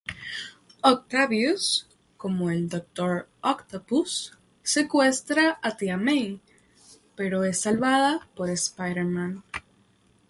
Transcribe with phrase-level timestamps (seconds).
[0.83, 1.85] Octavius,
[2.17, 3.29] como el Dr.
[3.43, 6.41] Octopus, secuestra a Tía May,
[7.15, 9.43] pero es salvada por Spider-Man.